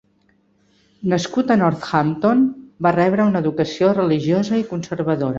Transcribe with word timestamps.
Nascut 1.09 1.51
a 1.51 1.57
Northampton, 1.63 2.41
va 2.87 2.93
rebre 2.95 3.27
una 3.33 3.41
educació 3.45 3.91
religiosa 3.99 4.59
i 4.61 4.65
conservadora. 4.73 5.29